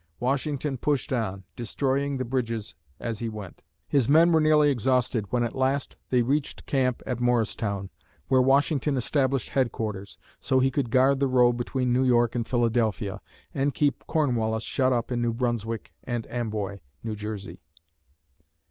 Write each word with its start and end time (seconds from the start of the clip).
Washington 0.19 0.77
pushed 0.77 1.13
on, 1.13 1.43
destroying 1.55 2.17
the 2.17 2.25
bridges 2.25 2.73
as 2.99 3.19
he 3.19 3.29
went. 3.29 3.61
His 3.87 4.09
men 4.09 4.31
were 4.31 4.41
nearly 4.41 4.71
exhausted 4.71 5.27
when 5.29 5.43
at 5.43 5.53
last 5.53 5.95
they 6.09 6.23
reached 6.23 6.65
camp 6.65 7.03
at 7.05 7.19
Morristown, 7.19 7.91
where 8.27 8.41
Washington 8.41 8.97
established 8.97 9.49
headquarters, 9.49 10.17
so 10.39 10.57
he 10.59 10.71
could 10.71 10.89
guard 10.89 11.19
the 11.19 11.27
road 11.27 11.53
between 11.55 11.93
New 11.93 12.03
York 12.03 12.33
and 12.33 12.47
Philadelphia, 12.47 13.21
and 13.53 13.75
keep 13.75 14.07
Cornwallis 14.07 14.63
shut 14.63 14.91
up 14.91 15.11
in 15.11 15.21
New 15.21 15.33
Brunswick 15.33 15.93
and 16.03 16.25
Amboy 16.31 16.79
(New 17.03 17.15
Jersey). 17.15 17.61